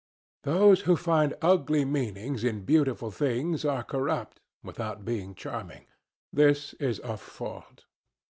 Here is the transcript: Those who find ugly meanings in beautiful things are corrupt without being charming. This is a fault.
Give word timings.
Those 0.45 0.81
who 0.89 0.95
find 0.95 1.35
ugly 1.43 1.85
meanings 1.85 2.43
in 2.43 2.65
beautiful 2.65 3.11
things 3.11 3.63
are 3.63 3.83
corrupt 3.83 4.39
without 4.63 5.05
being 5.05 5.35
charming. 5.35 5.85
This 6.33 6.73
is 6.79 6.97
a 7.03 7.17
fault. 7.17 7.85